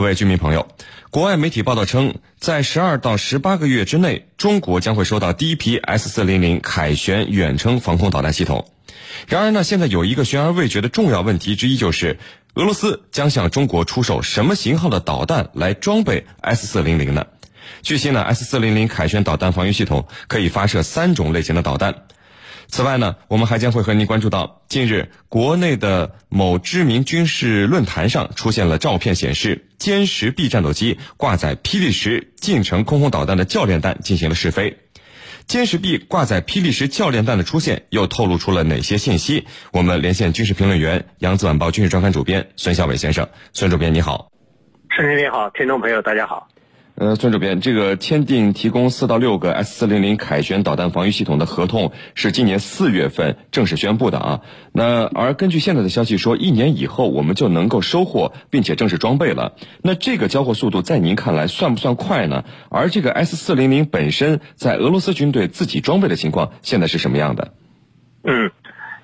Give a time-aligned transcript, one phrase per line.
[0.00, 0.66] 各位居民朋友，
[1.10, 8.66] 国外媒体报道称，在十二到十八个月之内，中国将会收到第一批 S 四零零凯旋远程防空导弹系统。
[9.28, 12.18] 然而呢，现在有一个悬而未决的重要问题之一，就是
[12.54, 17.26] 俄罗斯将向中国出售什么型号的导弹来装备 S 四零零呢？
[17.82, 22.04] 据悉呢，S 四零零凯旋导弹防御系统可以发射三种类型的导弹。
[22.70, 34.78] 此外呢，我们还将会和您关注到，近日国内的某知名军事论坛上出现了照片，显示歼十 B 战斗机挂载霹雳十近程空空导弹的教练弹进行了试飞。
[35.48, 39.46] 歼十 B 挂载霹雳十教练弹的出现，又透露出了哪些信息？
[39.72, 43.28] 我们连线军事评论员、扬子晚报军事专刊主编孙小伟先生。
[43.52, 44.30] 孙主编你好，
[44.96, 46.46] 盛林你好，听众朋友大家好。
[47.00, 54.40] 呃，孙主编，这个签订提供四到六个 S 四零零凯旋导弹防御系统的合同是今年四月份正式宣布的啊。
[54.70, 59.54] 那而根据现在的消息说，一年以后我们就能够收获并且正式装备了。
[59.82, 62.44] 那这个交货速度在您看来算不算快呢？
[62.68, 67.54] 而这个 S 四零零本身在俄罗斯军队自己装备的情况现在是什么样的？
[68.24, 68.50] 嗯，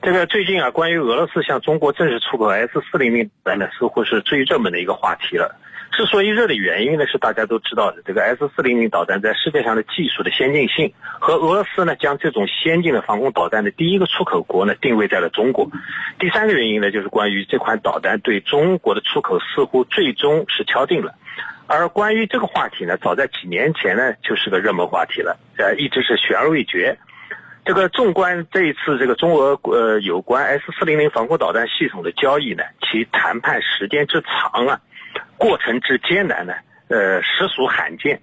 [0.03, 5.57] 这个最近啊，关于俄罗斯向中国正式出口 S 四零零弹呢，似乎是最热门的一个话题了。
[5.93, 15.71] 之所以热的原因呢，是大家都知道的，这个 S 四零零导弹在世界上的技术的先进性，和俄罗斯呢将这种先进的防空导弹的第一个出口国呢定位在了中国。
[16.19, 21.15] 第三个原因呢，就是关于这款导弹对中国的出口似乎最终是敲定了。
[21.67, 26.99] 而关于这个话题呢，早在几年前呢就是个热门话题了，呃，一直是悬而未决。
[27.65, 34.81] 这个纵观这一次这个中俄呃有关 S 四零零防空导弹系统的交易呢，其谈判时间之长啊。
[35.37, 36.55] 过程之艰难呢，
[36.89, 38.21] 呃，实属罕见。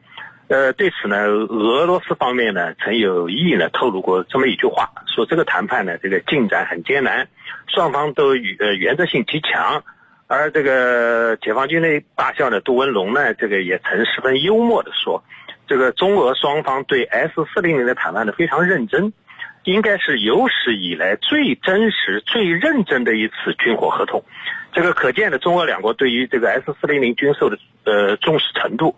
[0.49, 7.27] 呃，对此呢，俄罗斯方面呢曾有意呢透露过这么一句话，说这个谈判呢这个进展很艰难，
[7.67, 9.83] 双方都呃原则性极强。
[10.27, 15.23] 而这个解放军的大校呢杜文龙呢，这个也曾十分幽默的说，
[15.67, 19.13] 这个中俄双方对 S 四零零的谈判呢非常认真，
[19.63, 24.23] 应该是有史以来最真实、最认真的一次军火合同。
[24.71, 28.95] 这个可见的中俄两国对于这个 S 四零零军售的呃重视程度。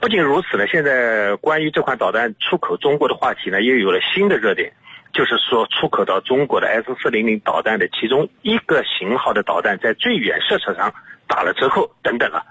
[0.00, 4.72] 不仅如此呢，现在关于这款导弹出口中国的话题呢，又有了新的热点，
[5.12, 10.94] 就是说出口到中国的 S 四零零导弹的其中一个型号的导弹在最远射程上
[11.26, 12.44] 打了折扣等等了。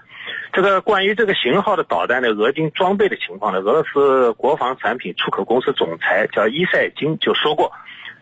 [0.52, 7.72] 这个关于这个型号的导弹的俄军装备的情况呢，俄罗斯国防产品出口公司总裁叫伊塞金就说过。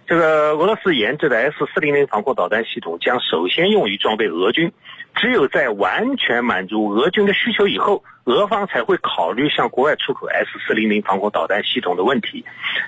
[0.07, 4.71] 这个俄罗斯研制的 S 四零零防空导弹系统将首先用于装备俄军，
[5.15, 12.45] 只有在完全满足俄军的需求以后，俄方才会考虑向国外出口 S 四零零防空导弹系统的问题。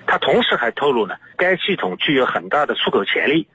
[0.07, 3.49] 他同时还透露呢，该系统具有很大的出口潜力。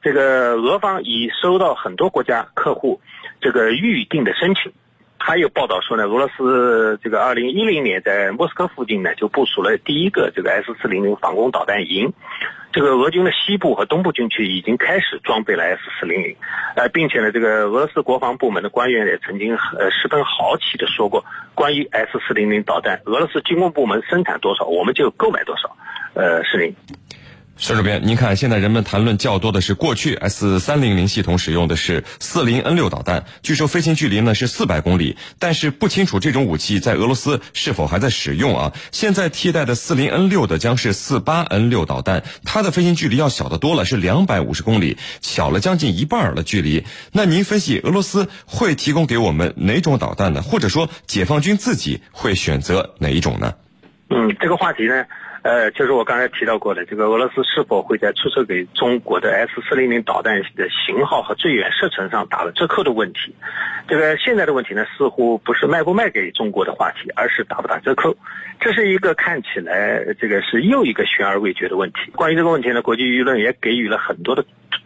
[0.00, 3.00] 这个俄方已收到很多国家客户
[3.40, 4.72] 这个预定的申请。
[5.18, 12.12] 还有报道说呢，俄罗斯这个二零一零年在莫斯科附近呢就部署了第一个这个 S 四零零防空导弹营。
[12.70, 16.36] 这个俄军的西部和东部军区已经开始装备了 S 四零零，
[16.76, 21.24] 呃，并且呢，这个俄罗斯国防部门的官员也曾经呃十分豪气的说过，
[21.54, 25.76] 关于 S 四零零导弹，俄罗斯军工部门生产多少，我们就购买多少，
[26.14, 26.74] 呃，是您。
[27.60, 38.72] 孙主编，您看，现在人们谈论较多的是过去 S 三零零系统使用的是四零 N 六导弹，据说飞行距离呢是四百公里，但是不清楚这种武器在俄罗斯是否还在使用啊？
[38.92, 46.84] 现在替代的四零 N 六的将是四八 N 六导弹，它的飞行距离要小得多了，是两百五十公里，小了将近一半的距离。
[47.10, 50.42] 那您分析，俄罗斯会提供给我们哪种导弹呢？
[50.42, 53.54] 或者说，解放军自己会选择哪一种呢？
[54.10, 55.04] 嗯，这个话题呢？
[55.48, 63.34] 呃，就是我刚才提到过的，这个俄罗斯是否会在出售给中国的 S 四零零导弹的型号和最远射程上打了折扣的问题。
[63.88, 68.14] 这个现在的问题呢，似乎不是卖不卖给中国的话题，而是打不打折扣。
[68.60, 72.10] 这是一个看起来这个是又一个悬而未决的问题。
[72.14, 74.44] 关于这个问题呢，国际舆论也给予了很多的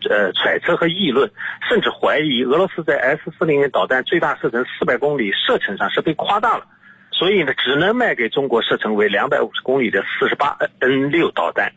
[0.09, 1.29] 呃揣测和议论，
[1.69, 6.67] 甚至怀疑俄罗斯在 S 四零零导弹最大射程四百公里射程上是被夸大了。
[7.13, 11.73] 所以呢，只能卖给中国射程为两百五十公里的四十八 N 六导弹。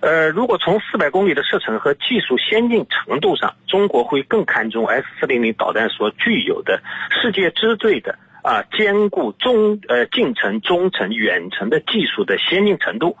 [0.00, 6.80] 呃，如果从四百公里的射程和技术先进程度上，中国会更看重 S 四零零导弹所具有的
[7.10, 13.16] 世界之最的啊，兼顾中呃近程、中程、远程的技术的先进程度。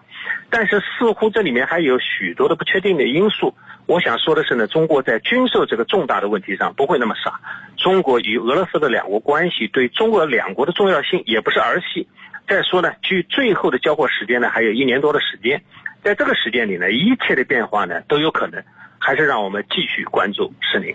[0.50, 3.54] 但是似乎这里面还有许多的不确定的因素。
[3.86, 7.40] 我想说的是呢，中国在军售这个重大的问题上不会那么傻。
[7.76, 12.08] 中国与俄罗斯的两国关系对中俄两国的重要性也不是儿戏。
[12.48, 15.62] 再说呢，距最后的交货时间呢还有一年多的时间，
[16.02, 18.62] 在这个时间里呢，一切的变化呢都有可能。
[19.02, 20.94] 还是让我们继续关注，是您。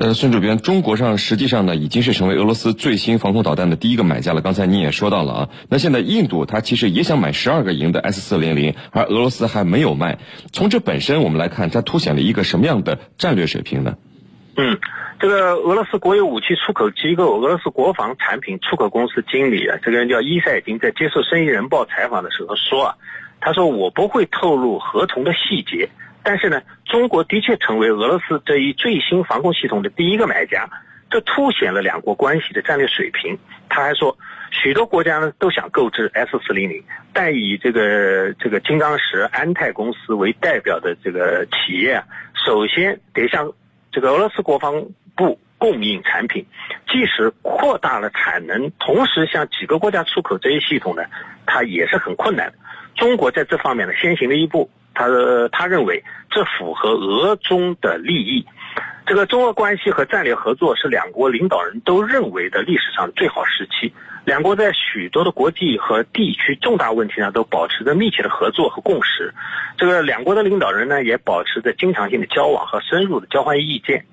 [0.00, 4.40] 呃，孙主编，中国上实际上呢已经是成为俄罗斯最新防空导弹的第一个买家了。
[4.40, 10.18] 刚才你也说到了啊，那现在印度它其实也想买十二个营的 S 四零零，而俄罗斯还没有卖。
[10.50, 13.98] 从这本身我们来看，它凸显了一个什么样的战略水平呢？
[14.56, 14.78] 嗯，
[15.20, 22.94] 这个俄罗斯国有武器出口机构俄罗斯国防产品出口公司经理啊，这个人叫伊塞金，在接受《生意人报》采访的时候说啊，
[23.42, 25.90] 他说我不会透露合同的细节。
[26.24, 26.62] 但是呢，
[26.92, 30.68] 中国的确成为俄罗斯这一最新防空系统的第一个买家，
[31.08, 33.38] 这凸显了两国关系的战略水平。
[33.70, 34.14] 他还说，
[34.50, 36.84] 许多国家呢都想购置 S 四零零，
[37.14, 42.04] 但以这个这个金刚石安泰公司为代表的这个企业啊，
[42.44, 43.50] 首先得向
[43.90, 44.84] 这个俄罗斯国防
[45.16, 46.44] 部供应产品。
[46.86, 51.04] 即使扩大了产能，同时向几个国家出口这一系统呢，
[51.46, 52.58] 它也是很困难的。
[52.96, 54.68] 中国在这方面呢先行了一步。
[54.94, 55.06] 他
[55.50, 58.46] 他认为这符合俄中的利益，
[59.06, 63.92] 这个中俄关系和战略合作是两国领导人都认为的历史上最好时期。
[64.24, 69.34] 两国在许多的国际和地区重大问题上都保持着密切的合作和共识。
[69.76, 74.06] 这个两国的领导人呢也保持着经常性的交往和深入的交换意见。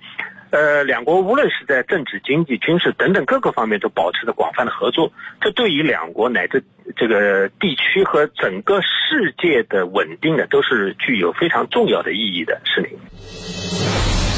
[0.52, 5.12] 呃，两国无论是在政治、经济、军事等等各个方面都保持着广泛的合作，
[5.42, 6.64] 这对于两国乃至
[6.96, 12.62] 这个地区和整个世界的稳定呢，都是具有非常重要的意义的。
[12.66, 12.98] 是您。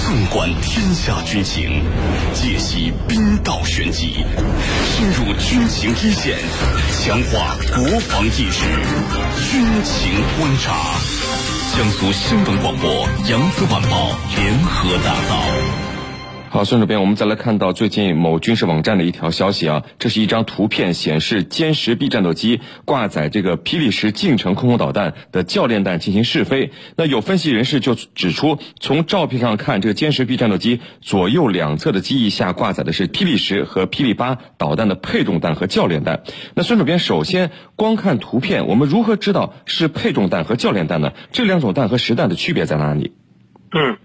[0.04, 1.82] 纵观天下军情，
[2.34, 4.26] 解析兵道玄机，
[4.84, 6.38] 深入军情一线，
[6.92, 8.66] 强化国防意识，
[9.50, 10.76] 军情观察，
[11.78, 15.81] 江苏新闻广播、扬子晚报联合打造。
[16.54, 26.74] 好，孙主编，我们再来看到最近某军事网站的一条消息啊，这是一张图片，显示歼十 B 战斗机挂载这个霹雳十近程空空导弹的教练弹进行试飞。
[26.98, 36.24] 那有分析人士就指出，从照片上看，这个歼十 B 战斗机左右两侧的机翼下挂载的是霹雳十和霹雳八导弹的配重弹和教练弹。
[36.54, 41.14] 那孙主编，首先光看图片，我们如何知道是配重弹和教练弹呢？
[41.32, 43.14] 这两种弹和实弹的区别在哪里？
[43.72, 43.98] 嗯。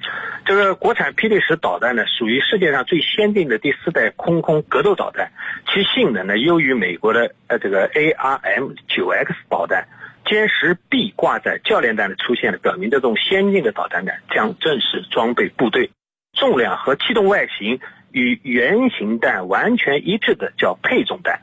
[0.46, 5.32] 这个国产霹雳十导弹呢，属于世界上最先进的第四代空空格斗导弹，
[5.66, 9.88] 其性能呢优于美国的呃这个 ARM 九 X 导弹。
[10.25, 15.90] 歼十 B 挂载教练弹的出现呢，表明这种先进的导弹呢将正式装备部队，
[16.32, 17.81] 重量和气动外形
[18.12, 21.40] 与原型弹完全一致的叫配重弹，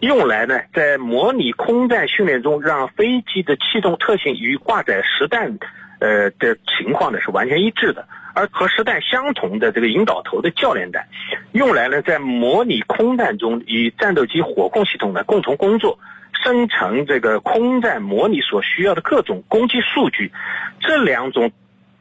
[0.00, 5.58] 用来呢在模拟空战训练中让飞机的气动特性与挂载实弹
[6.00, 8.08] 呃的情况呢是完全一致的。
[8.36, 11.08] 而和实弹相同的这个引导头的教练弹，
[11.52, 15.98] 用来呢在模拟空战中与战斗机火控系统呢共同工作，
[16.44, 20.32] 生成这个空战模拟所需要的各种攻击数据。
[20.80, 21.50] 这两种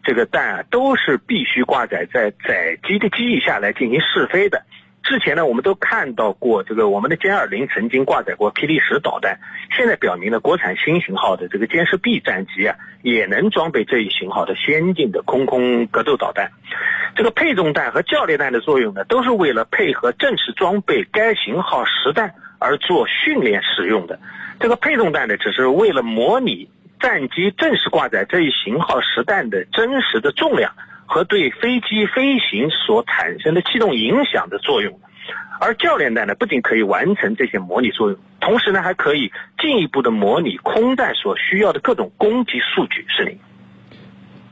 [0.04, 4.64] 这个弹啊都是必须挂载在载机的机翼下来进行试飞的。
[5.06, 9.38] 之前呢，我们都看到过这个我们的歼二零曾经挂载过霹雳十导弹，
[9.78, 16.50] 现在表明了国产新型号的这个歼十 B 战机啊，也能装备这一型号的先进的空空格斗导弹。
[17.16, 24.19] 这个配重弹和教练弹的作用呢，都是为了配合正式装备该型号实弹而做训练使用的。
[24.60, 26.68] 这个配重弹呢，只是为了模拟
[27.00, 30.74] 战机正式挂载这一型号实弹的真实的重量。
[31.06, 35.00] 和对飞机飞行所产生的气动影响的作用，
[35.60, 43.06] 而教练弹呢，不仅可以完成这些模拟作用，同时呢，还可以进一步的模拟空战所需要的各种攻击数据。
[43.08, 43.39] 是零。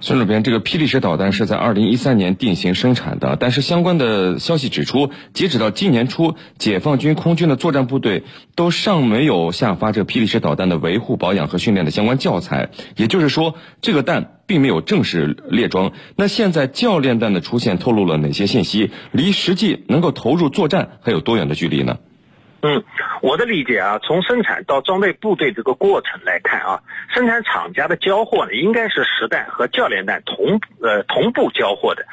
[0.06, 15.94] 孙主编，这个霹雳十导弹是在二零一三年定型生产的，但是相关的消息指出，截止到今年初，解放军空军的作战部队都尚没有下发这个霹雳十导弹的维护、保养和训练的相关教材，也就是说，这个弹并没有正式列装。
[16.18, 18.92] 那现在教练弹的出现透露了哪些信息？
[19.14, 22.00] 离实际能够投入作战还有多远的距离呢？
[22.66, 22.82] 嗯，
[23.22, 26.80] 我的理解啊，从生产到装备部队这个过程来看啊，
[27.14, 32.06] 生产厂家的交货呢，应该是实弹和教练弹同呃同步交货的，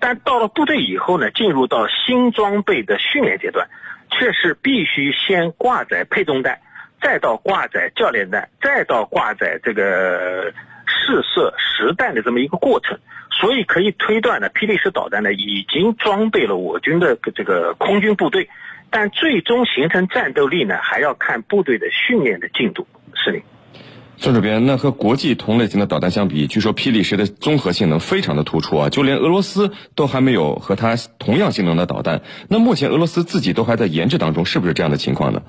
[0.00, 3.68] 但到了部队以后呢，进入到新装备的训练阶段，
[4.10, 6.58] 却是必须先挂载配重弹，
[7.02, 10.54] 再到挂载教练弹，再到挂载这个
[10.86, 12.98] 试射实弹的这么一个过程，
[13.30, 18.48] 所以可以推断呢，霹雳式导弹呢已经装备了我军的这个空军部队。
[18.90, 22.86] 但最终形成战斗力呢，还要看部队的训练的进度。
[23.14, 23.40] 是的，
[24.16, 32.22] 孙主编，那和国际同类型的导弹相比，据说霹雳十的综合性能非常的突出啊，就连俄罗斯都还没有和它同样性能的导弹。
[32.48, 35.42] 那目前俄罗斯自己都还在研制当中，是不是这样的情况呢？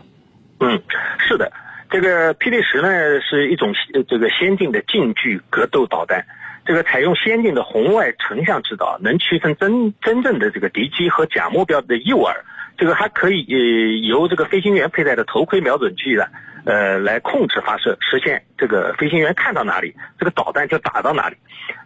[0.59, 0.81] 嗯，
[1.27, 1.51] 是的，
[1.89, 3.73] 这个霹雳十呢是一种
[4.07, 6.25] 这个先进的近距格斗导弹。
[6.65, 12.35] 这个采用先进的红外成像制导，能区分真真正的这个敌机和假目标的诱饵。
[12.79, 16.23] 这个还可以呃由这个飞行员佩戴的头盔瞄准器呢，
[16.63, 21.35] 呃来控制发射，实现这个飞行员看到哪里，这个导弹就打到哪里。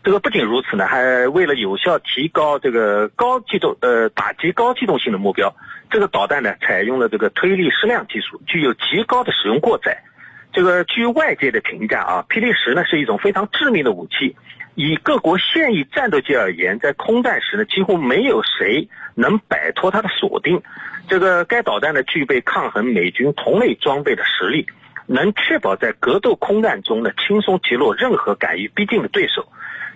[0.04, 5.56] 这个不仅如此呢，还为了有效提高这个高机动呃打击高机动性的目标，
[5.90, 10.04] 这个导弹呢采用了这个推力矢量技术，具有极高的使用过载。
[10.52, 14.36] 这个据外界的评价啊，霹雳十呢是一种非常致命的武器。
[14.75, 20.62] 以各国现役战斗机而言，在空战时呢，几乎没有谁能摆脱它的锁定。
[21.08, 24.65] 这个该导弹呢，具备抗衡美军同类装备的实力，
[25.06, 29.48] 能确保在格斗空战中呢，轻松击落任何敢于逼近的对手。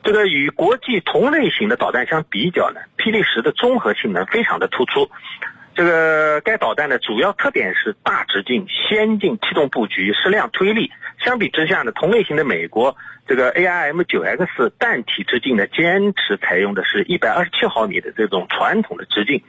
[0.03, 5.09] 这个与国际同类型的导弹相比较呢，霹雳十的综合性能非常的突出。
[5.75, 10.91] 这个该导弹的主要特点是大直径、先进气动布局、矢量推力。
[11.27, 12.95] 相比之下呢，同类型的美国
[13.27, 19.43] 这个 AIM-9X 弹体直径呢，坚持采用的是一百二十七毫米的这种传统的直径，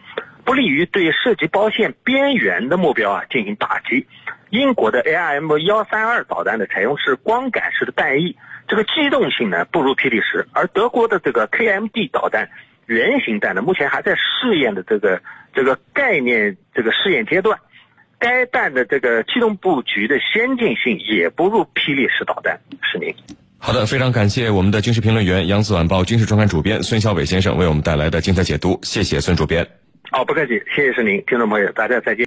[0.44, 4.08] 不利于对涉及包线边缘的目标啊进行打击。
[4.50, 12.48] 英国的 AIM-132 导弹呢，采用是光感式的弹翼，这个机动性呢不如霹雳十，而德国的这个 KMD 导弹。
[12.86, 17.60] 原型弹呢，目前还在试验的这个这个概念这个试验阶段，
[18.18, 22.60] 该弹的这个气动布局的先进性也不如霹雳式导弹。
[22.82, 23.14] 是您。
[23.58, 29.66] 好的，非常感谢我们的军事评论员、扬子晚报军事专刊主编孙晓伟先生为我们带来的精彩解读，谢谢孙主编。
[30.12, 32.16] 哦，不客气，谢谢是您，听众朋友，大家再见。